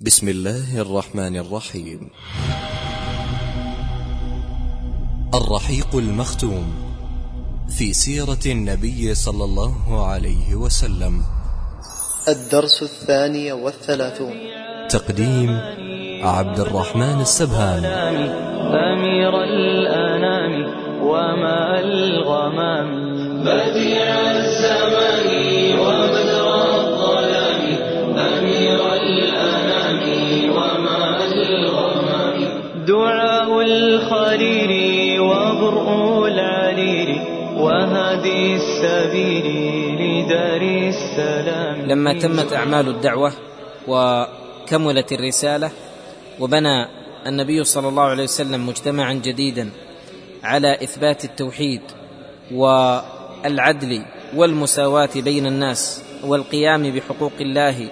[0.00, 2.10] بسم الله الرحمن الرحيم.
[5.34, 6.66] الرحيق المختوم
[7.78, 11.22] في سيرة النبي صلى الله عليه وسلم.
[12.28, 14.34] الدرس الثاني والثلاثون.
[14.88, 15.60] تقديم
[16.22, 17.84] عبد الرحمن السبهان.
[18.94, 20.52] أمير الأنام
[21.02, 22.88] وما الغمام
[23.42, 25.07] بديع الزمان.
[34.42, 37.10] الخليل وبرء العليل
[37.58, 39.46] وهدي السبيل
[40.00, 41.86] لدار السلام.
[41.86, 43.32] لما تمت أعمال الدعوة
[43.88, 45.70] وكملت الرسالة
[46.40, 46.86] وبنى
[47.26, 49.70] النبي صلى الله عليه وسلم مجتمعا جديدا
[50.42, 51.82] على إثبات التوحيد
[52.52, 54.02] والعدل
[54.36, 57.88] والمساواة بين الناس والقيام بحقوق الله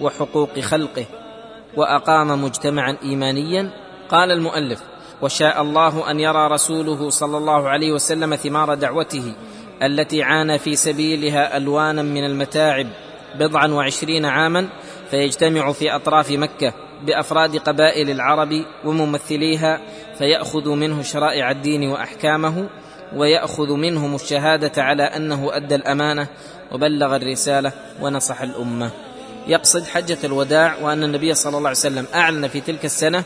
[0.00, 1.04] وحقوق خلقه
[1.76, 3.70] وأقام مجتمعا ايمانيا
[4.08, 4.82] قال المؤلف
[5.22, 9.32] وشاء الله أن يرى رسوله صلى الله عليه وسلم ثمار دعوته
[9.82, 12.86] التي عانى في سبيلها ألوانا من المتاعب
[13.38, 14.68] بضعا وعشرين عاما
[15.10, 16.72] فيجتمع في أطراف مكة
[17.06, 19.80] بأفراد قبائل العرب وممثليها
[20.18, 22.68] فيأخذ منه شرائع الدين وأحكامه
[23.16, 26.28] ويأخذ منهم الشهادة على أنه أدى الأمانة
[26.72, 28.90] وبلغ الرسالة ونصح الأمة.
[29.48, 33.24] يقصد حجة الوداع وأن النبي صلى الله عليه وسلم أعلن في تلك السنة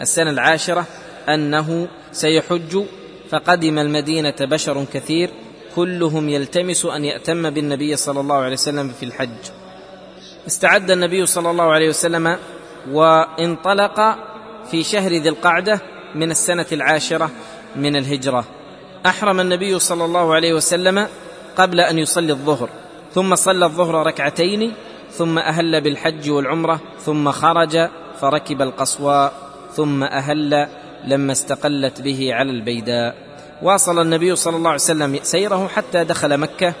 [0.00, 0.86] السنة العاشرة
[1.34, 2.82] أنه سيحج
[3.30, 5.30] فقدم المدينة بشر كثير
[5.76, 9.38] كلهم يلتمس أن يأتم بالنبي صلى الله عليه وسلم في الحج.
[10.46, 12.36] استعد النبي صلى الله عليه وسلم
[12.90, 14.18] وانطلق
[14.70, 15.80] في شهر ذي القعدة
[16.14, 17.30] من السنة العاشرة
[17.76, 18.44] من الهجرة.
[19.06, 21.08] أحرم النبي صلى الله عليه وسلم
[21.56, 22.68] قبل أن يصلي الظهر
[23.14, 24.72] ثم صلى الظهر ركعتين
[25.10, 27.88] ثم أهل بالحج والعمرة ثم خرج
[28.20, 29.32] فركب القصواء
[29.72, 30.68] ثم أهل
[31.04, 33.14] لما استقلت به على البيداء.
[33.62, 36.74] واصل النبي صلى الله عليه وسلم سيره حتى دخل مكة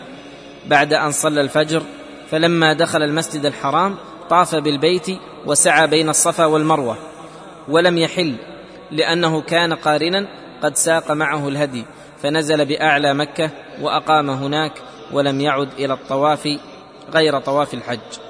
[0.66, 1.82] بعد أن صلى الفجر.
[2.30, 3.96] فلما دخل المسجد الحرام
[4.30, 5.06] طاف بالبيت
[5.46, 6.96] وسعى بين الصفا والمروة
[7.68, 8.34] ولم يحل
[8.90, 10.28] لأنه كان قارنا
[10.62, 11.84] قد ساق معه الهدي.
[12.22, 14.72] فنزل بأعلى مكة وأقام هناك
[15.12, 16.48] ولم يعد إلى الطواف
[17.14, 18.27] غير طواف الحج.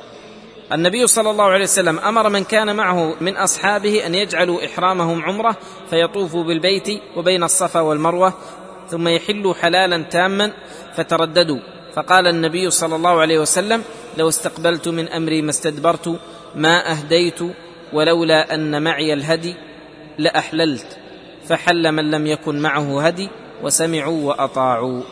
[0.73, 5.57] النبي صلى الله عليه وسلم أمر من كان معه من أصحابه أن يجعلوا إحرامهم عمرة
[5.91, 8.35] فيطوفوا بالبيت وبين الصفا والمروة
[8.91, 10.53] ثم يحلوا حلالا تاما
[10.97, 11.59] فترددوا.
[11.95, 13.83] فقال النبي صلى الله عليه وسلم
[14.17, 16.19] لو استقبلت من أمري ما استدبرت
[16.55, 17.39] ما أهديت
[17.93, 19.55] ولولا أن معي الهدي
[20.19, 20.99] لأحللت.
[21.49, 23.29] فحل من لم يكن معه هدي
[23.63, 25.03] وسمعوا وأطاعوا.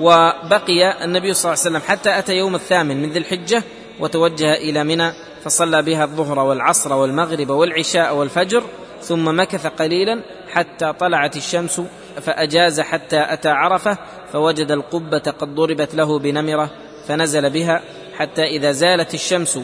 [0.00, 3.62] وبقي النبي صلى الله عليه وسلم حتى أتى يوم الثامن من ذي الحجة
[4.00, 5.12] وتوجه إلى منى
[5.44, 8.62] فصلى بها الظهر والعصر والمغرب والعشاء والفجر
[9.02, 11.80] ثم مكث قليلا حتى طلعت الشمس
[12.20, 13.98] فأجاز حتى أتى عرفة
[14.32, 16.70] فوجد القبة قد ضربت له بنمرة
[17.08, 17.82] فنزل بها
[18.16, 19.60] حتى إذا زالت الشمس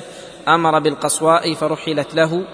[0.48, 2.44] أمر بالقصواء فرحلت له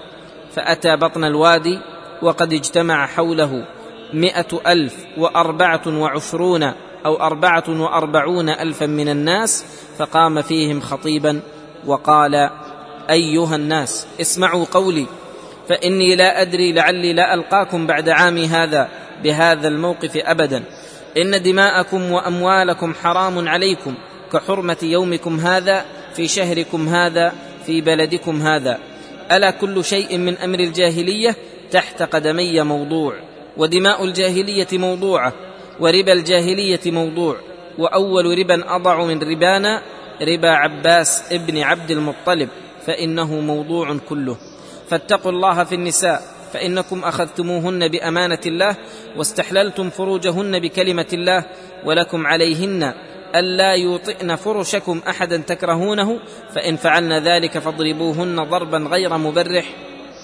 [0.55, 1.79] فأتى بطن الوادي
[2.21, 3.65] وقد اجتمع حوله
[4.13, 6.63] مائه ألف وأربعة وعشرون
[7.05, 9.65] أو أربعة وأربعون الفا من الناس
[9.97, 11.41] فقام فيهم خطيبا
[11.85, 12.49] وقال
[13.09, 15.05] أيها الناس اسمعوا قولي
[15.69, 18.89] فإني لا أدري لعلي لا ألقاكم بعد عامي هذا
[19.23, 20.63] بهذا الموقف ابدا.
[21.17, 23.93] إن دماءكم وأموالكم حرام عليكم
[24.33, 25.85] كحرمة يومكم هذا
[26.15, 27.33] في شهركم هذا
[27.65, 28.79] في بلدكم هذا.
[29.31, 31.35] ألا كل شيء من أمر الجاهلية
[31.71, 33.13] تحت قدمي موضوع
[33.57, 35.33] ودماء الجاهلية موضوعة
[35.79, 37.35] وربا الجاهلية موضوع
[37.77, 39.81] وأول ربا أضع من ربانا
[40.21, 42.49] ربا عباس ابن عبد المطلب
[42.85, 44.37] فإنه موضوع كله.
[44.89, 46.21] فاتقوا الله في النساء
[46.53, 48.75] فإنكم أخذتموهن بأمانة الله
[49.17, 51.45] واستحللتم فروجهن بكلمة الله
[51.85, 52.93] ولكم عليهن
[53.35, 56.19] ألا يوطئن فرشكم أحدا تكرهونه
[56.53, 59.65] فإن فعلن ذلك فاضربوهن ضربا غير مبرح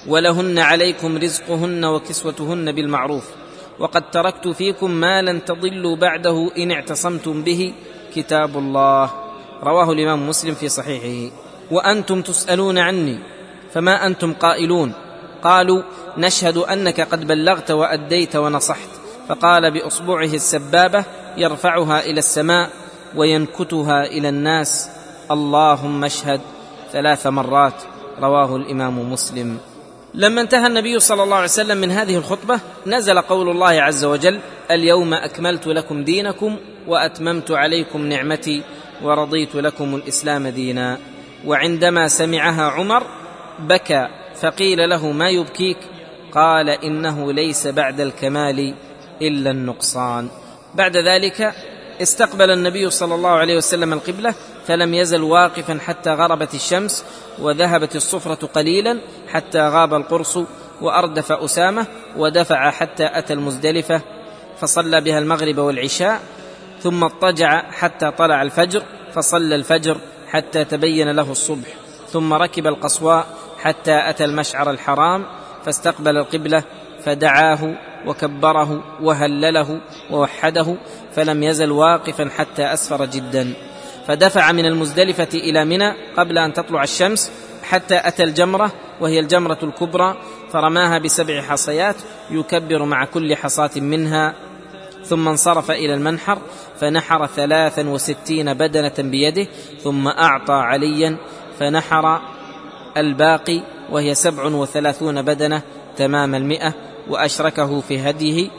[0.08, 3.30] ولهن عليكم رزقهن وكسوتهن بالمعروف.
[3.80, 7.74] وقد تركت فيكم ما لن تضلوا بعده إن اعتصمتم به
[8.16, 9.25] كتاب الله.
[9.64, 11.36] رواه الإمام مسلم في صحيحه.
[11.72, 13.20] وأنتم تسألون عني
[13.74, 14.94] فما أنتم قائلون؟
[15.44, 15.82] قالوا
[16.18, 18.90] نشهد أنك قد بلغت وأديت ونصحت.
[19.30, 21.04] فقال بأصبعه السبابة
[21.38, 22.70] يرفعها إلى السماء
[23.16, 24.90] وينكتها إلى الناس
[25.32, 26.42] اللهم اشهد
[26.94, 27.74] ثلاث مرات
[28.22, 29.58] رواه الإمام مسلم.
[30.14, 34.40] لما انتهى النبي صلى الله عليه وسلم من هذه الخطبة نزل قول الله عز وجل
[34.72, 38.64] اليوم أكملت لكم دينكم وأتممت عليكم نعمتي.
[39.04, 40.98] ورضيت لكم الإسلام دينا.
[41.46, 43.04] وعندما سمعها عمر
[43.60, 44.08] بكى
[44.42, 45.78] فقيل له ما يبكيك؟
[46.32, 48.74] قال إنه ليس بعد الكمال
[49.22, 50.30] إلا النقصان.
[50.76, 51.54] بعد ذلك
[52.02, 54.34] استقبل النبي صلى الله عليه وسلم القبلة
[54.68, 57.06] فلم يزل واقفا حتى غربت الشمس
[57.40, 60.40] وذهبت الصفرة قليلا حتى غاب القرص
[60.82, 61.88] وأردف أسامة
[62.18, 64.02] ودفع حتى أتى المزدلفة
[64.60, 66.22] فصلى بها المغرب والعشاء
[66.86, 68.84] ثم اضطجع حتى طلع الفجر
[69.14, 69.98] فصلى الفجر
[70.30, 71.68] حتى تبين له الصبح.
[72.10, 73.28] ثم ركب القصواء
[73.60, 75.26] حتى أتى المشعر الحرام
[75.66, 76.64] فاستقبل القبلة
[77.04, 80.76] فدعاه وكبره وهلله ووحده
[81.16, 83.54] فلم يزل واقفا حتى أسفر جدا.
[84.08, 87.32] فدفع من المزدلفة إلى منى قبل أن تطلع الشمس
[87.64, 88.72] حتى أتى الجمرة
[89.02, 90.18] وهي الجمرة الكبرى
[90.52, 91.96] فرماها بسبع حصيات
[92.32, 94.34] يكبر مع كل حصاة منها
[95.06, 96.38] ثم انصرف إلى المنحر
[96.80, 99.48] فنحر ثلاثا وستين بدنة بيده
[99.84, 101.18] ثم أعطى عليا
[101.60, 102.22] فنحر
[102.98, 103.62] الباقي
[103.92, 105.62] وهي سبع وثلاثون بدنة
[105.98, 106.74] تمام المئة
[107.10, 108.50] وأشركه في هديه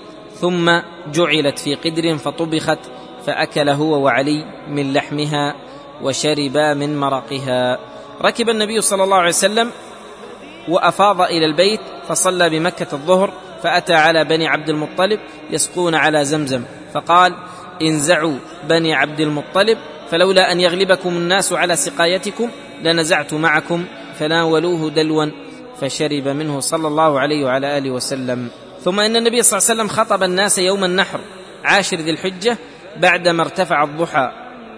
[0.40, 0.70] ثم
[1.12, 2.78] جعلت في قدر فطبخت
[3.26, 5.54] فأكل هو وعلي من لحمها
[6.02, 7.78] وشربا من مرقها.
[8.22, 9.70] ركب النبي صلى الله عليه وسلم
[10.68, 13.32] وأفاض إلى البيت فصلى بمكة الظهر
[13.66, 15.20] فأتى على بني عبد المطلب
[15.50, 16.62] يسقون على زمزم
[16.94, 17.34] فقال
[17.82, 19.78] انزعوا بني عبد المطلب
[20.10, 22.50] فلولا أن يغلبكم الناس على سقايتكم
[22.82, 23.84] لنزعت معكم
[24.18, 25.26] فناولوه دلوا
[25.80, 28.48] فشرب منه صلى الله عليه وعلى آله وسلم.
[28.80, 31.20] ثم إن النبي صلى الله عليه وسلم خطب الناس يوم النحر
[31.64, 32.58] عاشر ذي الحجة
[32.96, 34.32] بعدما ارتفع الضحى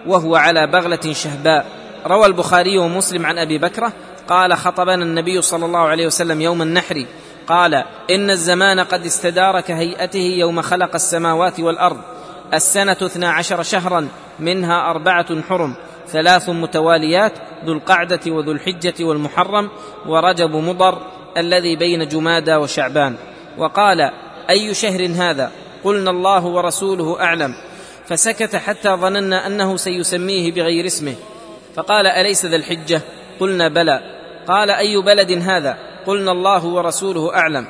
[0.07, 1.65] وهو على بغلة شهباء.
[2.07, 3.93] روى البخاري ومسلم عن أبي بكرة
[4.27, 7.05] قال خطبنا النبي صلى الله عليه وسلم يوم النحر
[7.49, 11.97] قال إن الزمان قد استدار كهيئته يوم خلق السماوات والأرض.
[12.53, 14.07] السنة اثنا عشر شهرا
[14.39, 15.75] منها أربعة حرم
[16.07, 17.33] ثلاث متواليات
[17.65, 19.69] ذو القعدة وذو الحجة والمحرم
[20.07, 20.97] ورجب مضر
[21.37, 23.15] الذي بين جمادى وشعبان.
[23.57, 24.11] وقال
[24.49, 25.51] أي شهر هذا؟
[25.83, 27.55] قلنا الله ورسوله أعلم.
[28.07, 31.15] فسكت حتى ظننا أنه سيسميه بغير اسمه.
[31.75, 33.01] فقال أليس ذا الحجة؟
[33.39, 33.99] قلنا بلى.
[34.47, 37.67] قال أي بلد هذا؟ قلنا الله ورسوله أعلم.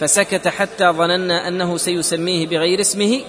[0.00, 3.20] فسكت حتى ظننا أنه سيسميه بغير اسمه.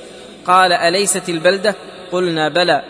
[0.47, 1.75] قال أليست البلدة؟
[2.11, 2.83] قلنا بلى.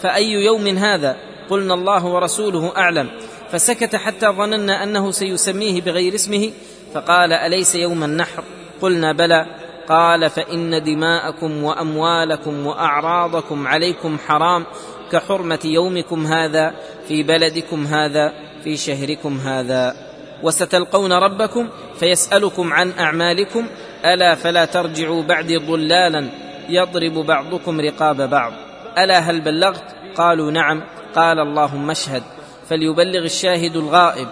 [0.00, 1.16] فأي يوم هذا؟
[1.50, 3.10] قلنا الله ورسوله أعلم.
[3.50, 6.50] فسكت حتى ظننا أنه سيسميه بغير اسمه.
[6.94, 8.44] فقال أليس يوم النحر؟
[8.82, 9.46] قلنا بلى.
[9.88, 14.66] قال فإن دماءكم وأموالكم وأعراضكم عليكم حرام
[15.12, 16.74] كحرمة يومكم هذا
[17.08, 18.32] في بلدكم هذا
[18.64, 20.11] في شهركم هذا.
[20.42, 21.68] وستلقون ربكم
[22.00, 23.66] فيسألكم عن أعمالكم
[24.04, 26.28] ألا فلا ترجعوا بعدي ضلالا
[26.68, 28.52] يضرب بعضكم رقاب بعض.
[28.98, 29.84] ألا هل بلغت؟
[30.16, 30.82] قالوا نعم.
[31.14, 32.22] قال اللهم اشهد.
[32.68, 34.28] فليبلغ الشاهد الغائب.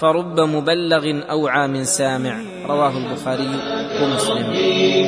[0.00, 2.40] فرب مبلغ أوعى من سامع.
[2.66, 3.50] رواه البخاري
[4.02, 4.52] ومسلم.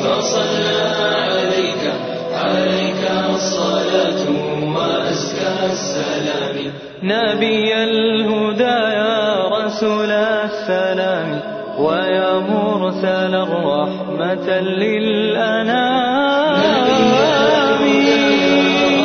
[0.04, 0.80] فصلى
[1.16, 1.94] عليك
[2.34, 4.30] عليك الصلاة
[4.76, 6.72] وأزكى السلام
[7.02, 9.19] نبي الهدى يا
[9.80, 11.40] رسول السلام
[11.78, 16.60] ويا مرسل الرحمة للأنام.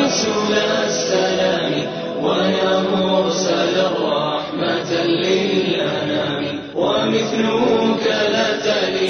[0.04, 1.72] رسول السلام
[2.20, 4.90] ويا مرسل الرحمة
[5.24, 6.44] للأنام
[6.74, 8.06] ومثلك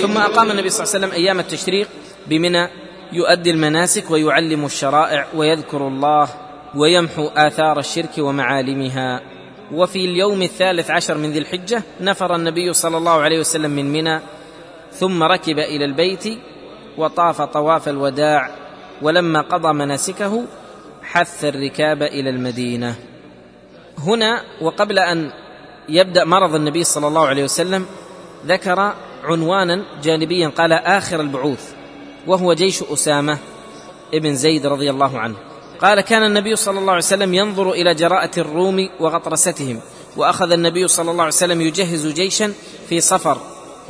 [0.00, 1.88] ثم أقام النبي صلى الله عليه وسلم أيام التشريق
[2.26, 2.68] بمنى
[3.12, 6.28] يؤدي المناسك ويعلم الشرائع ويذكر الله
[6.74, 9.35] ويمحو آثار الشرك ومعالمها.
[9.72, 14.20] وفي اليوم الثالث عشر من ذي الحجة نفر النبي صلى الله عليه وسلم من منى
[14.92, 16.38] ثم ركب إلى البيت
[16.98, 18.50] وطاف طواف الوداع
[19.02, 20.44] ولما قضى مناسكه
[21.02, 22.94] حث الركاب إلى المدينة.
[23.98, 25.30] هنا وقبل أن
[25.88, 27.86] يبدأ مرض النبي صلى الله عليه وسلم
[28.46, 28.94] ذكر
[29.24, 31.74] عنوانا جانبيا قال آخر البعوث
[32.26, 33.38] وهو جيش أسامة
[34.14, 35.36] ابن زيد رضي الله عنه.
[35.80, 39.80] قال كان النبي صلى الله عليه وسلم ينظر إلى جراءة الروم وغطرستهم
[40.16, 42.52] وأخذ النبي صلى الله عليه وسلم يجهز جيشا
[42.88, 43.38] في صفر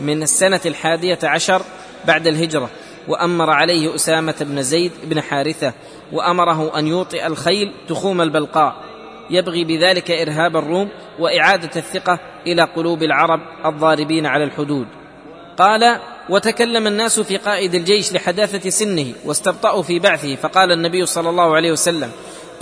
[0.00, 1.62] من السنة الحادية عشر
[2.04, 2.70] بعد الهجرة
[3.08, 5.72] وأمر عليه أسامة بن زيد بن حارثة
[6.12, 8.74] وأمره أن يوطئ الخيل تخوم البلقاء.
[9.30, 10.88] يبغي بذلك إرهاب الروم
[11.18, 14.86] وإعادة الثقة إلى قلوب العرب الضاربين على الحدود.
[15.58, 21.56] قال وتكلم الناس في قائد الجيش لحداثة سنه واستبطأوا في بعثه فقال النبي صلى الله
[21.56, 22.10] عليه وسلم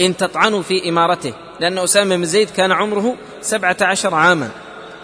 [0.00, 4.50] إن تطعنوا في إمارته لأن أسامة بن زيد كان عمره سبعة عشر عاما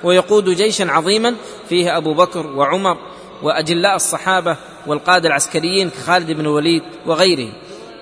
[0.05, 1.35] ويقود جيشا عظيما
[1.69, 2.97] فيه أبو بكر وعمر
[3.43, 7.53] وأجلاء الصحابة والقادة العسكريين كخالد بن الوليد وغيره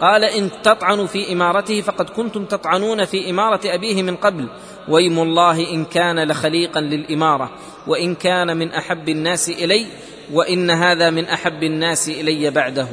[0.00, 4.48] قال إن تطعنوا في إمارته فقد كنتم تطعنون في إمارة أبيه من قبل.
[4.88, 7.50] ويم الله إن كان لخليقا للإمارة
[7.86, 9.86] وإن كان من أحب الناس إلي
[10.32, 12.88] وإن هذا من أحب الناس إلي بعده.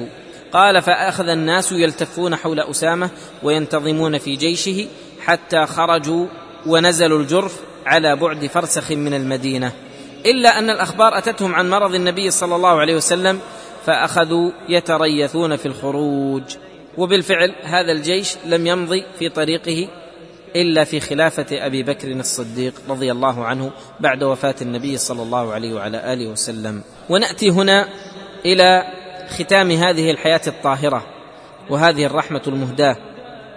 [0.54, 3.10] قال فأخذ الناس يلتفون حول أسامة
[3.44, 4.88] وينتظمون في جيشه
[5.20, 6.28] حتى خرجوا
[6.66, 9.72] ونزلوا الجرف على بعد فرسخ من المدينة.
[10.26, 13.40] إلا أن الأخبار أتتهم عن مرض النبي صلى الله عليه وسلم
[13.86, 16.44] فأخذوا يتريثون في الخروج.
[16.98, 19.88] وبالفعل هذا الجيش لم يمضي في طريقه
[20.56, 25.74] إلا في خلافة أبي بكر الصديق رضي الله عنه بعد وفاة النبي صلى الله عليه
[25.74, 26.84] وعلى آله وسلم.
[27.10, 27.88] ونأتي هنا
[28.46, 28.84] إلى
[29.30, 31.06] ختام هذه الحياة الطاهرة
[31.70, 32.98] وهذه الرحمة المهداة.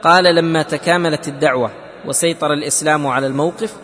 [0.02, 1.70] قال لما تكاملت الدعوة
[2.06, 3.74] وسيطر الإسلام على الموقف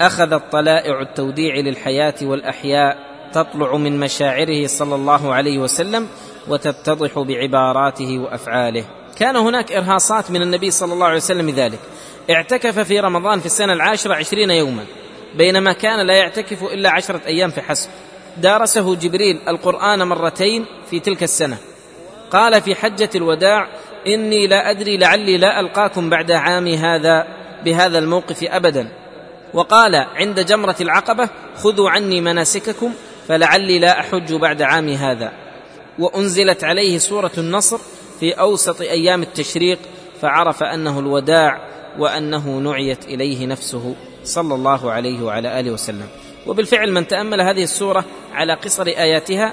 [0.00, 2.98] اخذت طلائع التوديع للحياة والأحياء
[3.32, 6.08] تطلع من مشاعره صلى الله عليه وسلم
[6.48, 8.84] وتتضح بعباراته وأفعاله.
[9.16, 11.78] كان هناك إرهاصات من النبي صلى الله عليه وسلم ذلك
[12.30, 14.84] اعتكف في رمضان في السنة العاشرة عشرين يوما
[15.34, 17.90] بينما كان لا يعتكف إلا عشرة أيام فحسب
[18.36, 21.58] دارسه جبريل القرآن مرتين في تلك السنة.
[22.30, 23.68] قال في حجة الوداع
[24.06, 27.26] إني لا أدري لعلي لا ألقاكم بعد عامي هذا
[27.64, 28.88] بهذا الموقف أبدا.
[29.54, 32.92] وقال عند جمرة العقبة خذوا عني مناسككم
[33.28, 35.32] فلعلي لا أحج بعد عامي هذا.
[35.98, 37.78] وأنزلت عليه سورة النصر
[38.20, 39.78] في أوسط أيام التشريق
[40.20, 43.94] فعرف أنه الوداع وأنه نعيت إليه نفسه.
[44.24, 46.06] صلى الله عليه وعلى آله وسلم.
[46.46, 49.52] وبالفعل من تأمل هذه السورة على قصر آياتها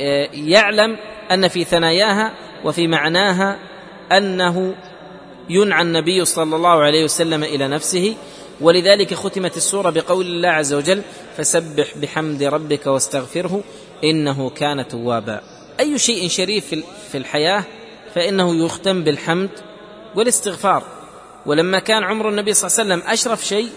[0.00, 0.96] آه، يعلم
[1.30, 2.32] أن في ثناياها
[2.64, 3.58] وفي معناها
[4.12, 4.74] أنه
[5.50, 8.16] ينعى النبي صلى الله عليه وسلم إلى نفسه.
[8.60, 11.02] ولذلك ختمت السورة بقول الله عز وجل
[11.36, 13.62] فسبح بحمد ربك واستغفره
[14.04, 15.40] إنه كان توابا.
[15.80, 16.74] أي شيء شريف
[17.12, 17.64] في الحياة
[18.14, 19.50] فإنه يختم بالحمد
[20.14, 20.82] والاستغفار.
[21.46, 23.68] ولما كان عمر النبي صلى الله عليه وسلم أشرف شيء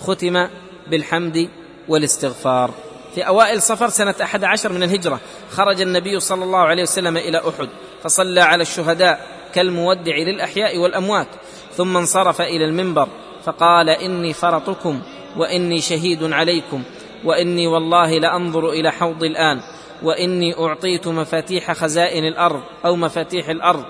[0.00, 0.48] ختم
[0.90, 1.48] بالحمد
[1.88, 2.70] والاستغفار.
[3.14, 7.38] في أوائل صفر سنة أحد عشر من الهجرة خرج النبي صلى الله عليه وسلم إلى
[7.38, 7.68] أحد
[8.02, 11.26] فصلى على الشهداء كالمودع للأحياء والأموات
[11.72, 13.08] ثم انصرف إلى المنبر
[13.44, 15.02] فقال إني فرطكم
[15.36, 16.82] وإني شهيد عليكم
[17.24, 19.60] وإني والله لأنظر إلى حوض الآن
[20.02, 23.84] وإني أعطيت مفاتيح خزائن الأرض أو مفاتيح الأرض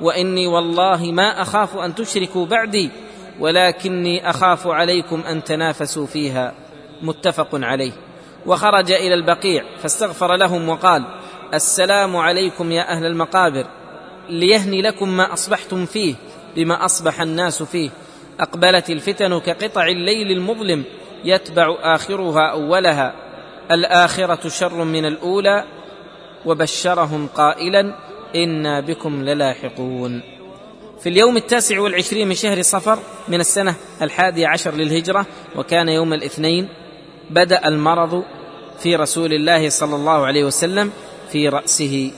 [0.00, 2.90] وإني والله ما أخاف أن تشركوا بعدي
[3.40, 6.54] ولكني أخاف عليكم أن تنافسوا فيها.
[7.02, 7.92] متفق عليه.
[8.46, 11.04] وخرج إلى البقيع فاستغفر لهم وقال
[11.54, 13.66] السلام عليكم يا أهل المقابر
[14.28, 16.14] ليهني لكم ما أصبحتم فيه
[16.56, 17.90] بما أصبح الناس فيه.
[18.40, 20.84] أقبلت الفتن كقطع الليل المظلم
[21.24, 23.14] يتبع آخرها أولها.
[23.70, 25.64] الآخرة شر من الأولى
[26.46, 27.94] وبشرهم قائلا
[28.34, 30.22] أنا بكم للاحقون.
[31.00, 35.26] في اليوم التاسع والعشرين من شهر صفر من السنة الحادي عشر للهجرة
[35.56, 36.68] وكان يوم الاثنين
[37.30, 38.24] بدأ المرض
[38.82, 40.92] في رسول الله صلى الله عليه وسلم
[41.32, 42.10] في رأسه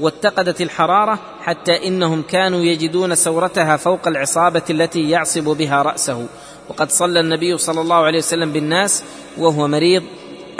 [0.00, 6.26] واتقدت الحرارة حتى إنهم كانوا يجدون سورتها فوق العصابة التي يعصب بها رأسه.
[6.68, 9.04] وقد صلى النبي صلى الله عليه وسلم بالناس
[9.38, 10.02] وهو مريض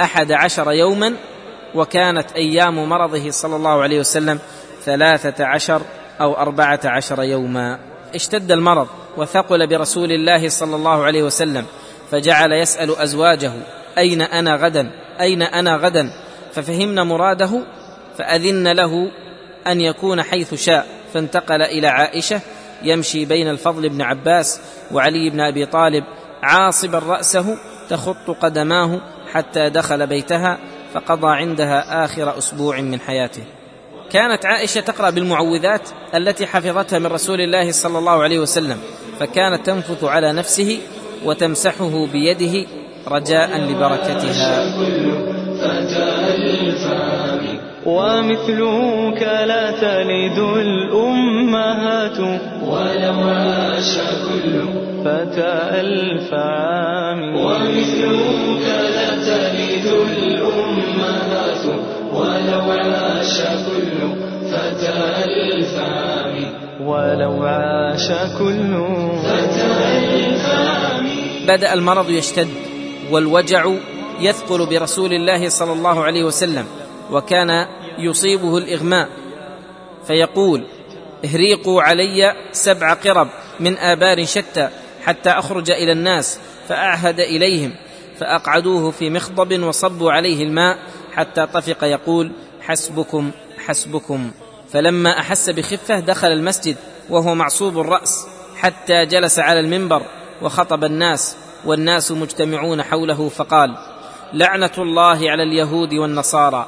[0.00, 1.16] أحد عشر يوما
[1.74, 4.38] وكانت أيام مرضه صلى الله عليه وسلم
[4.84, 5.82] ثلاثة عشر
[6.20, 7.78] أو أربعة عشر يوما.
[8.14, 11.66] اشتد المرض وثقل برسول الله صلى الله عليه وسلم
[12.10, 13.52] فجعل يسأل أزواجه
[13.98, 16.12] أين أنا غدا؟ أين أنا غدا؟
[16.52, 17.60] ففهمن مراده
[18.18, 19.10] فأذن له
[19.66, 20.86] أن يكون حيث شاء.
[21.14, 22.40] فانتقل إلى عائشة
[22.82, 24.60] يمشي بين الفضل بن عباس
[24.92, 26.04] وعلي بن أبي طالب
[26.42, 27.56] عاصبا رأسه
[27.88, 29.00] تخط قدماه
[29.32, 30.58] حتى دخل بيتها
[30.94, 33.42] فقضى عندها آخر أسبوع من حياته.
[34.10, 38.78] كانت عائشة تقرأ بالمعوذات التي حفظتها من رسول الله صلى الله عليه وسلم
[39.20, 40.78] فكانت تنفث على نفسه
[41.24, 42.68] وتمسحه بيده
[43.08, 44.64] رجاء لبركتها.
[47.86, 52.18] ومثلك لا تلد الأمهات.
[52.62, 54.54] ولو عاش كل
[55.04, 57.36] فتى ألف عام.
[57.36, 59.86] ومثلك لا تلد
[60.18, 61.64] الأمهات.
[62.12, 63.98] ولو عاش كل
[64.50, 64.94] فتى
[65.24, 66.34] ألف عام.
[66.80, 68.72] ولو عاش كل
[69.24, 71.06] فتى ألف عام.
[71.48, 72.71] بدأ المرض يشتد.
[73.10, 73.72] والوجع
[74.20, 76.66] يثقل برسول الله صلى الله عليه وسلم
[77.10, 77.66] وكان
[77.98, 79.08] يصيبه الإغماء.
[80.06, 80.66] فيقول
[81.24, 83.28] اهريقوا علي سبع قرب
[83.60, 84.68] من آبار شتى
[85.04, 87.74] حتى أخرج إلى الناس فأعهد إليهم
[88.18, 90.78] فأقعدوه في مخضب وصبوا عليه الماء
[91.12, 93.30] حتى طفق يقول حسبكم
[93.66, 94.30] حسبكم.
[94.72, 96.76] فلما أحس بخفة دخل المسجد
[97.10, 100.02] وهو معصوب الرأس حتى جلس على المنبر
[100.42, 101.36] وخطب الناس.
[101.64, 103.76] والناس مجتمعون حوله فقال
[104.32, 106.66] لعنة الله على اليهود والنصارى.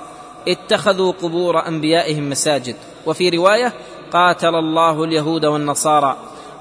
[0.49, 2.77] اتخذوا قبور أنبيائهم مساجد.
[3.07, 3.73] وفي رواية
[4.13, 6.17] قاتل الله اليهود والنصارى.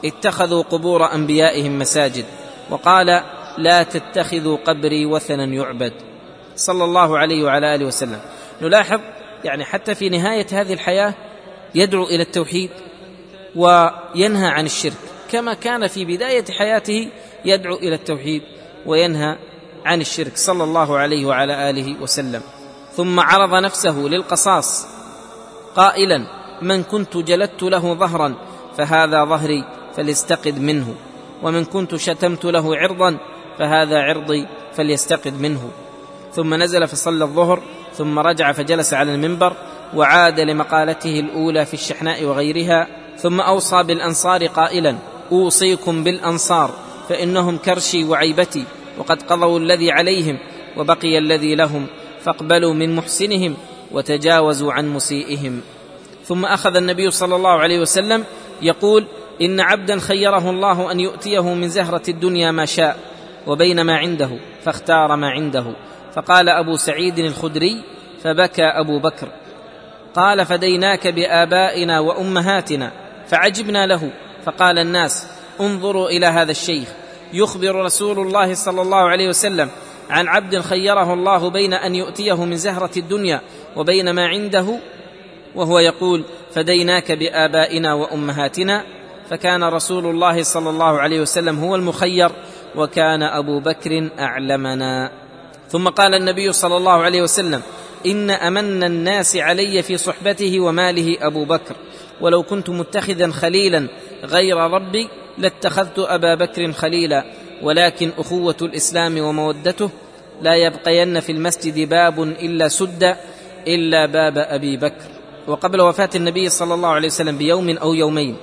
[0.05, 2.25] اتخذوا قبور أنبيائهم مساجد.
[2.69, 3.23] وقال
[3.57, 5.93] لا تتخذوا قبري وثنا يعبد.
[6.55, 8.19] صلى الله عليه وعلى آله وسلم.
[8.61, 8.99] نلاحظ
[9.43, 11.13] يعني حتى في نهاية هذه الحياة
[11.75, 12.69] يدعو إلى التوحيد
[13.55, 14.93] وينهى عن الشرك.
[15.31, 17.09] كما كان في بداية حياته
[17.45, 18.41] يدعو إلى التوحيد
[18.85, 19.37] وينهى
[19.85, 20.37] عن الشرك.
[20.37, 22.41] صلى الله عليه وعلى آله وسلم.
[22.95, 24.87] ثم عرض نفسه للقصاص.
[25.75, 26.27] قائلا
[26.61, 28.35] من كنت جلدت له ظهرا
[28.77, 29.63] فهذا ظهري
[29.95, 30.95] فليستقد منه.
[31.43, 33.17] ومن كنت شتمت له عرضا
[33.59, 35.71] فهذا عرضي فليستقد منه.
[36.33, 37.61] ثم نزل فصلى الظهر
[37.93, 39.53] ثم رجع فجلس على المنبر
[39.95, 44.95] وعاد لمقالته الأولى في الشحناء وغيرها ثم أوصى بالأنصار قائلا
[45.31, 46.71] أوصيكم بالأنصار.
[47.09, 48.65] فإنهم كرشي وعيبتي
[48.97, 50.37] وقد قضوا الذي عليهم
[50.77, 51.87] وبقي الذي لهم
[52.21, 53.55] فاقبلوا من محسنهم
[53.91, 55.61] وتجاوزوا عن مسيئهم.
[56.25, 58.23] ثم أخذ النبي صلى الله عليه وسلم
[58.61, 59.05] يقول
[59.41, 62.97] إن عبدا خيره الله أن يؤتيه من زهرة الدنيا ما شاء
[63.47, 65.65] وبين ما عنده فاختار ما عنده.
[66.13, 67.83] فقال أبو سعيد الخدري
[68.23, 69.27] فبكى أبو بكر.
[70.15, 72.91] قال فديناك بآبائنا وأمهاتنا
[73.27, 74.11] فعجبنا له.
[74.45, 75.27] فقال الناس
[75.61, 76.87] انظروا إلى هذا الشيخ.
[77.33, 79.69] يخبر رسول الله صلى الله عليه وسلم
[80.09, 83.41] عن عبد خيره الله بين أن يؤتيه من زهرة الدنيا
[83.75, 84.79] وبين ما عنده
[85.55, 88.83] وهو يقول فديناك بآبائنا وأمهاتنا.
[89.29, 92.31] فكان رسول الله صلى الله عليه وسلم هو المخير
[92.75, 95.11] وكان أبو بكر أعلمنا.
[95.69, 97.61] ثم قال النبي صلى الله عليه وسلم
[98.05, 101.75] إن أمن الناس علي في صحبته وماله أبو بكر
[102.21, 103.87] ولو كنت متخذا خليلا
[104.23, 107.23] غير ربي لاتخذت أبا بكر خليلا
[107.61, 109.89] ولكن أخوة الإسلام ومودته
[110.41, 113.15] لا يبقين في المسجد باب إلا سد
[113.67, 115.05] إلا باب أبي بكر.
[115.47, 118.37] وقبل وفاة النبي صلى الله عليه وسلم بيوم أو يومين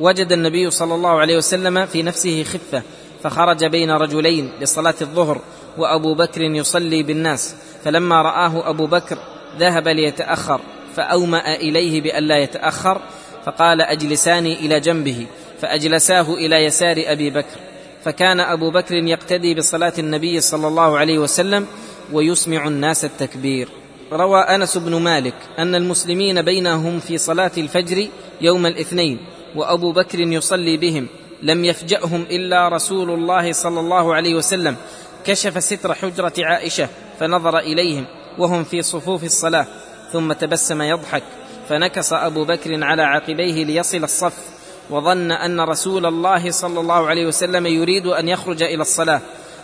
[0.00, 2.82] وجد النبي صلى الله عليه وسلم في نفسه خفة
[3.22, 5.40] فخرج بين رجلين لصلاة الظهر
[5.78, 7.54] وأبو بكر يصلي بالناس.
[7.84, 9.18] فلما رآه أبو بكر
[9.58, 10.60] ذهب ليتأخر
[10.96, 13.00] فأومأ إليه بالا يتأخر
[13.44, 15.26] فقال أجلساني إلى جنبه.
[15.60, 17.58] فأجلساه إلى يسار أبي بكر
[18.04, 21.66] فكان أبو بكر يقتدي بصلاة النبي صلى الله عليه وسلم
[22.12, 23.68] ويسمع الناس التكبير.
[24.12, 28.08] روى أنس بن مالك أن المسلمين بينهم في صلاة الفجر
[28.40, 29.18] يوم الاثنين
[29.56, 31.06] وأبو بكر يصلي بهم
[31.42, 34.76] لم يفجأهم إلا رسول الله صلى الله عليه وسلم
[35.24, 36.88] كشف ستر حجرة عائشة
[37.20, 38.04] فنظر إليهم
[38.38, 39.66] وهم في صفوف الصلاة
[40.12, 41.22] ثم تبسم يضحك
[41.68, 44.55] فنكص أبو بكر على عقبيه ليصل الصف.
[44.90, 49.20] وظن أن رسول الله صلى الله عليه وسلم يريد أن يخرج إلى الصلاة.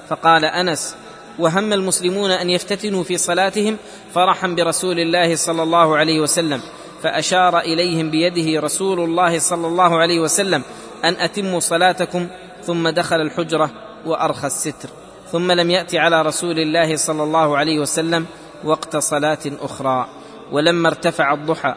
[0.08, 0.96] فقال أنس
[1.38, 3.76] وهم المسلمون أن يفتتنوا في صلاتهم
[4.14, 6.60] فرحا برسول الله صلى الله عليه وسلم
[7.02, 10.62] فأشار إليهم بيده رسول الله صلى الله عليه وسلم
[11.04, 12.28] أن أتموا صلاتكم
[12.64, 13.70] ثم دخل الحجرة
[14.06, 14.88] وأرخى الستر
[15.32, 18.26] ثم لم يات على رسول الله صلى الله عليه وسلم
[18.64, 20.08] وقت صلاة أخرى.
[20.52, 21.74] ولما ارتفع الضحى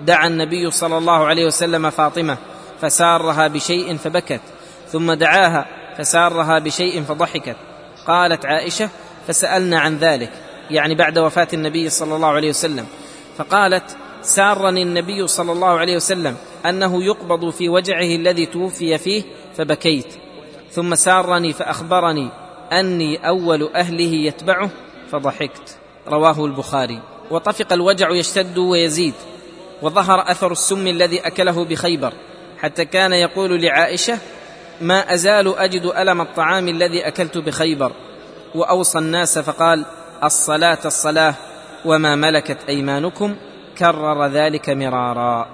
[0.00, 2.36] دعا النبي صلى الله عليه وسلم فاطمة
[2.80, 4.40] فسارها بشيء فبكت
[4.88, 5.66] ثم دعاها
[5.98, 7.56] فسارها بشيء فضحكت.
[8.06, 8.88] قالت عائشة
[9.26, 10.32] فسألنا عن ذلك
[10.70, 12.86] يعني بعد وفاة النبي صلى الله عليه وسلم.
[13.36, 16.36] فقالت سارني النبي صلى الله عليه وسلم
[16.66, 19.22] أنه يقبض في وجعه الذي توفي فيه
[19.56, 20.14] فبكيت.
[20.70, 22.30] ثم سارني فأخبرني
[22.72, 24.70] أني أول أهله يتبعه
[25.12, 25.78] فضحكت.
[26.08, 27.00] رواه البخاري.
[27.30, 29.14] وطفق الوجع يشتد ويزيد
[29.82, 32.12] وظهر أثر السم الذي أكله بخيبر.
[32.58, 34.18] حتى كان يقول لعائشة
[34.80, 37.92] ما أزال أجد ألم الطعام الذي أكلت بخيبر؟
[38.54, 39.84] وأوصى الناس فقال
[40.24, 41.34] الصلاة الصلاة
[41.84, 43.36] وما ملكت أيمانكم
[43.78, 45.48] كرر ذلك مرارا.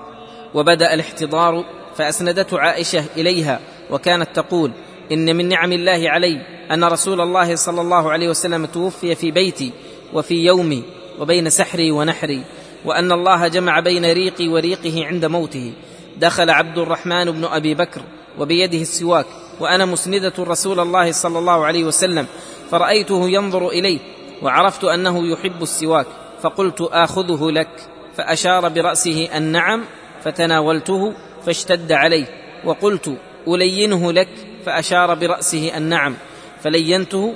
[0.55, 1.65] وبدأ الاحتضار
[1.97, 4.71] فاسندته عائشة إليها وكانت تقول
[5.13, 9.73] إن من نعم الله علي أن رسول الله صلى الله عليه وسلم توفي في بيتي
[10.13, 10.83] وفي يومي
[11.21, 12.45] وبين سحري ونحري
[12.85, 15.73] وأن الله جمع بين ريقي وريقه عند موته.
[16.17, 18.03] دخل عبد الرحمن بن أبي بكر
[18.39, 19.27] وبيده السواك
[19.61, 22.27] وأنا مسندة رسول الله صلى الله عليه وسلم
[22.71, 23.99] فرأيته ينظر إليه
[24.43, 26.07] وعرفت أنه يحب السواك
[26.43, 27.69] فقلت آخذه لك
[28.17, 29.85] فأشار برأسه النعم
[30.25, 31.13] فتناولته
[31.47, 32.27] فاشتد عليه
[32.65, 33.17] وقلت
[33.49, 34.29] ألينه لك
[34.67, 36.15] فأشار برأسه النعم
[36.63, 37.35] فلينته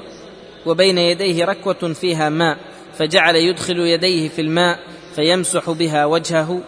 [0.66, 2.58] وبين يديه ركوة فيها ماء
[2.98, 4.78] فجعل يدخل يديه في الماء
[5.14, 6.60] فيمسح بها وجهه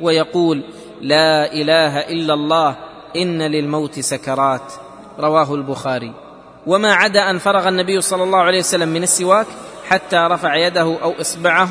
[0.00, 0.62] ويقول
[1.00, 2.76] لا إله إلا الله
[3.16, 4.72] إن للموت سكرات.
[5.18, 6.12] رواه البخاري.
[6.66, 9.46] وما عدا أن فرغ النبي صلى الله عليه وسلم من السواك
[9.88, 11.70] حتى رفع يده أو إصبعه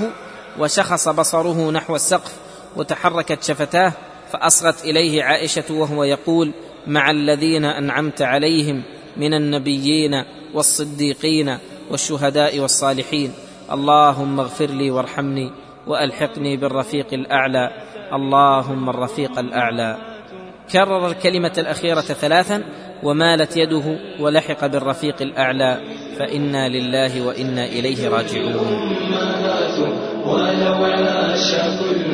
[0.60, 2.34] وشخص بصره نحو السقف
[2.76, 3.94] وتحركت شفتاه
[4.32, 6.52] فأصغت إليه عائشة وهو يقول
[6.88, 8.84] مع الذين أنعمت عليهم
[9.18, 10.12] من النبيين
[10.54, 11.58] والصديقين
[11.92, 13.34] والشهداء والصالحين
[13.72, 15.52] اللهم اغفر لي وارحمني
[15.88, 17.72] وألحقني بالرفيق الأعلى.
[18.13, 19.98] اللهم الرفيق الأعلى.
[20.74, 22.63] كرر الكلمة الأخيرة ثلاثا
[23.04, 25.78] ومالت يده ولحق بالرفيق الأعلى.
[26.19, 28.98] فإنا لله وإنا إليه راجعون.
[30.26, 32.12] ولو عاش كل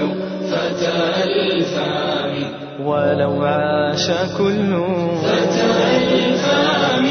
[0.52, 2.54] فتى الفام
[2.86, 4.84] ولو عاش كل
[5.24, 5.66] فتى
[6.16, 7.06] الفام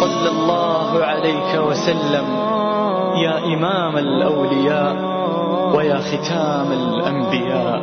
[0.00, 2.26] صلى الله عليك وسلم.
[3.24, 5.19] يا إمام الأولياء.
[5.74, 7.80] ويا ختام الأنبياء.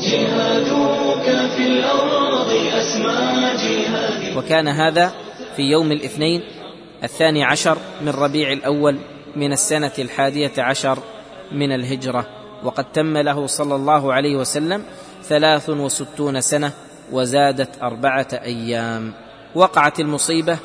[0.00, 4.36] جهادك في الأرض أسمى جهاد.
[4.36, 5.12] وكان هذا
[5.56, 6.42] في يوم الاثنين
[7.04, 8.96] الثاني عشر من ربيع الأول
[9.36, 10.98] من السنة الحادية عشر
[11.52, 12.26] من الهجرة.
[12.64, 14.82] وقد تم له صلى الله عليه وسلم
[15.22, 16.72] ثلاث وستون سنة
[17.12, 19.12] وزادت أربعة أيام.
[19.54, 20.58] وقعت المصيبة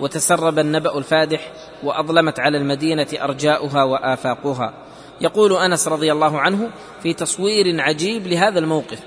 [0.00, 4.72] وتسرب النبأ الفادح وأظلمت على المدينة أرجاؤها وآفاقها.
[5.20, 6.70] يقول أنس رضي الله عنه
[7.02, 8.98] في تصوير عجيب لهذا الموقف.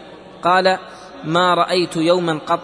[0.44, 0.78] قال
[1.24, 2.60] ما رأيت يوما قط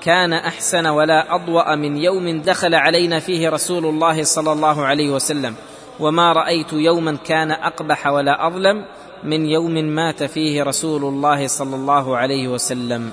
[0.00, 5.54] كان أحسن ولا أضوأ من يوم دخل علينا فيه رسول الله صلى الله عليه وسلم.
[6.00, 8.84] وما رأيت يوما كان أقبح ولا أظلم
[9.24, 13.10] من يوم مات فيه رسول الله صلى الله عليه وسلم.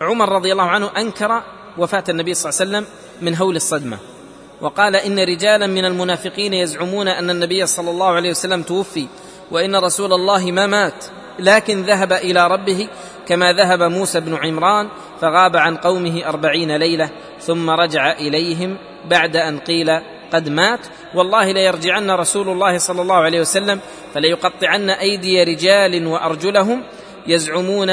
[0.00, 1.42] عمر رضي الله عنه أنكر
[1.78, 3.98] وفاة النبي صلى الله عليه وسلم من هول الصدمة.
[4.60, 9.06] وقال إن رجالا من المنافقين يزعمون أن النبي صلى الله عليه وسلم توفي
[9.50, 11.04] وإن رسول الله ما مات
[11.38, 12.88] لكن ذهب إلى ربه
[13.26, 14.88] كما ذهب موسى بن عمران
[15.20, 18.76] فغاب عن قومه أربعين ليلة ثم رجع إليهم
[19.10, 20.00] بعد أن قيل
[20.32, 20.80] قد مات.
[21.14, 23.80] والله ليرجعن رسول الله صلى الله عليه وسلم
[24.14, 26.82] فليقطعن أيدي رجال وأرجلهم
[27.26, 27.90] يزعمون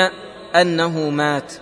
[0.56, 1.54] أنه مات.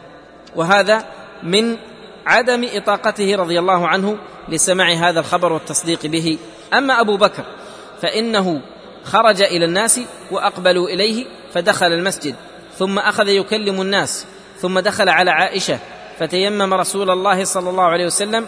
[0.56, 1.06] وهذا
[1.44, 1.78] من
[2.26, 4.18] عدم إطاقته رضي الله عنه
[4.50, 6.38] لسماع هذا الخبر والتصديق به.
[6.74, 7.44] أما أبو بكر
[8.02, 8.62] فإنه
[9.04, 10.00] خرج إلى الناس
[10.32, 12.36] وأقبلوا إليه فدخل المسجد
[12.78, 14.26] ثم أخذ يكلم الناس
[14.58, 15.80] ثم دخل على عائشة
[16.20, 18.48] فتيمم رسول الله صلى الله عليه وسلم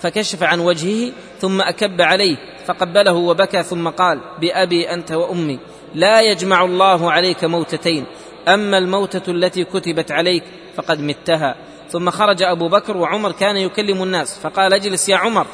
[0.00, 5.58] فكشف عن وجهه ثم أكب عليه فقبله وبكى ثم قال بأبي أنت وأمي
[5.94, 8.06] لا يجمع الله عليك موتتين
[8.48, 10.44] أما الموتة التي كتبت عليك
[10.76, 11.56] فقد متها.
[11.90, 15.46] ثم خرج أبو بكر وعمر كان يكلم الناس فقال اجلس يا عمر.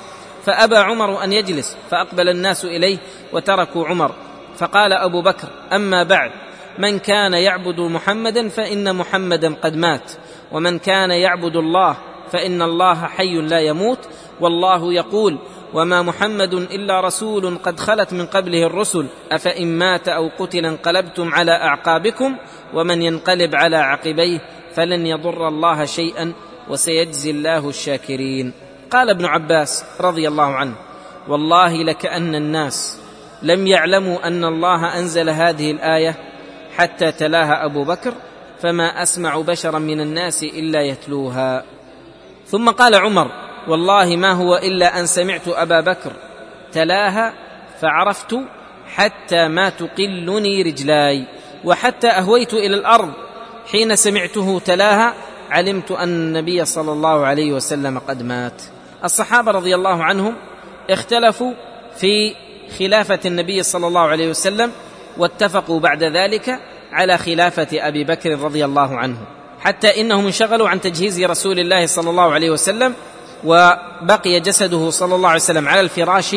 [0.45, 2.99] فأبى عمر أن يجلس فأقبل الناس إليه
[3.33, 4.13] وتركوا عمر.
[4.57, 6.31] فقال أبو بكر أما بعد
[6.79, 10.13] من كان يعبد محمدا فإن محمدا قد مات
[10.53, 11.97] ومن كان يعبد الله
[12.33, 13.99] فإن الله حي لا يموت
[14.41, 15.39] والله يقول
[15.75, 21.53] وما محمد إلا رسول قد خلت من قبله الرسل أفإن مات أو قتل انقلبتم على
[21.53, 22.37] أعقابكم
[22.75, 24.41] ومن ينقلب على عقبيه
[24.77, 26.33] فلن يضر الله شيئا
[26.69, 28.53] وسيجزي الله الشاكرين.
[28.91, 30.75] قال ابن عباس رضي الله عنه
[31.29, 33.01] والله لكان الناس
[33.43, 36.15] لم يعلموا أن الله أنزل هذه الآية
[36.77, 38.15] حتى تلاها أبو بكر
[38.63, 41.65] فما أسمع بشرا من الناس إلا يتلوها.
[42.47, 43.31] ثم قال عمر
[43.69, 46.13] والله ما هو إلا أن سمعت أبا بكر
[46.73, 47.35] تلاها
[47.81, 48.39] فعرفت
[48.95, 51.25] حتى ما تقلني رجلاي
[51.65, 53.13] وحتى أهويت إلى الأرض
[53.67, 55.15] حين سمعته تلاها
[55.51, 58.63] علمت أن النبي صلى الله عليه وسلم قد مات.
[59.05, 60.35] الصحابة رضي الله عنهم
[60.91, 61.53] اختلفوا
[61.97, 62.35] في
[62.79, 64.73] خلافة النبي صلى الله عليه وسلم
[65.19, 66.61] واتفقوا بعد ذلك
[66.93, 69.17] على خلافة أبي بكر رضي الله عنه.
[69.61, 72.95] حتى إنهم انشغلوا عن تجهيز رسول الله صلى الله عليه وسلم
[73.45, 76.37] وبقي جسده صلى الله عليه وسلم على الفراش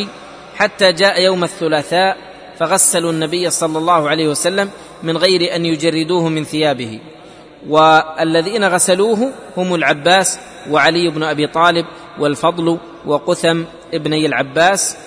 [0.56, 2.18] حتى جاء يوم الثلاثاء
[2.60, 4.70] فغسلوا النبي صلى الله عليه وسلم
[5.04, 7.00] من غير أن يجردوه من ثيابه.
[7.68, 11.86] والذين غسلوه هم العباس وعلي بن أبي طالب
[12.20, 14.98] والفضل وقثم ابني العباس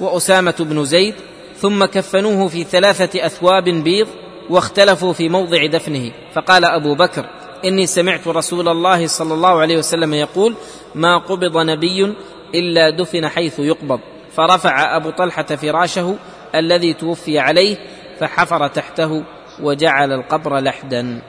[0.00, 1.14] وأسامة بن زيد
[1.56, 4.08] ثم كفنوه في ثلاثة أثواب بيض
[4.50, 6.12] واختلفوا في موضع دفنه.
[6.32, 7.26] فقال أبو بكر
[7.64, 10.54] إني سمعت رسول الله صلى الله عليه وسلم يقول
[10.94, 12.14] ما قبض نبي
[12.54, 14.00] إلا دفن حيث يقبض
[14.36, 16.16] فرفع أبو طلحة فراشه
[16.54, 17.76] الذي توفي عليه
[18.20, 19.22] فحفر تحته
[19.62, 21.20] وجعل القبر لحدا.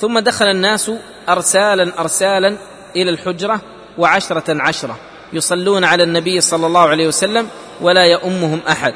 [0.00, 0.90] ثم دخل الناس
[1.28, 2.56] ارسالا ارسالا
[2.96, 3.60] إلى الحجرة
[3.98, 4.98] وعشرة عشرة
[5.32, 7.48] يصلون على النبي صلى الله عليه وسلم
[7.80, 8.94] ولا يؤمهم أحد.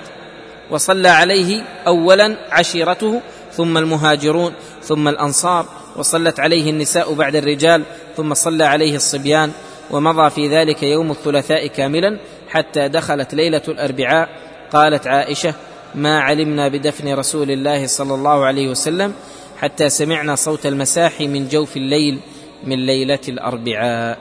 [0.70, 3.20] وصلى عليه اولا عشيرته
[3.52, 7.82] ثم المهاجرون ثم الأنصار وصلت عليه النساء بعد الرجال
[8.16, 9.52] ثم صلى عليه الصبيان
[9.90, 14.28] ومضى في ذلك يوم الثلاثاء كاملا حتى دخلت ليلة الأربعاء.
[14.72, 15.54] قالت عائشة
[15.94, 19.14] ما علمنا بدفن رسول الله صلى الله عليه وسلم
[19.60, 22.20] حتى سمعنا صوت المساح من جوف الليل
[22.64, 24.18] من ليلة الأربعاء.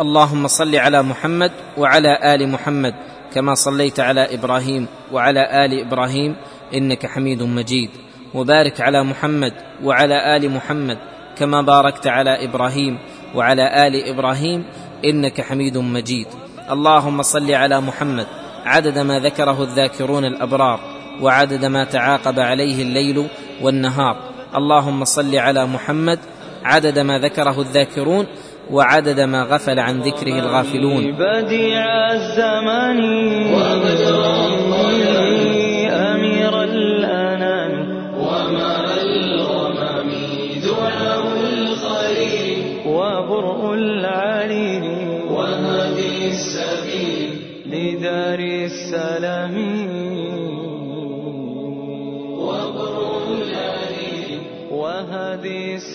[0.00, 2.94] اللهم صل على محمد وعلى آل محمد
[3.34, 6.36] كما صليت على إبراهيم وعلى آل إبراهيم
[6.74, 7.90] إنك حميد مجيد.
[8.34, 9.52] وبارك على محمد
[9.84, 10.98] وعلى آل محمد
[11.36, 12.98] كما باركت على إبراهيم
[13.34, 14.64] وعلى آل إبراهيم
[15.04, 16.26] إنك حميد مجيد.
[16.70, 18.26] اللهم صل على محمد.
[18.64, 20.80] عدد ما ذكره الذاكرون الأبرار
[21.20, 23.26] وعدد ما تعاقب عليه الليل
[23.62, 24.27] والنهار.
[24.56, 26.18] اللهم صل على محمد
[26.64, 28.26] عدد ما ذكره الذاكرون
[28.70, 31.12] وعدد ما غفل عن ذكره الغافلون.
[31.12, 32.12] بديع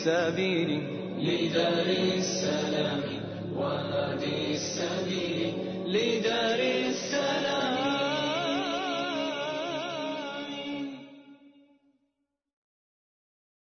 [0.08, 0.82] السبيل
[1.20, 1.88] لدار